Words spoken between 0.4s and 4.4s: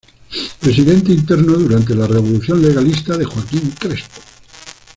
Presidente interno durante la Revolución Legalista de Joaquín Crespo.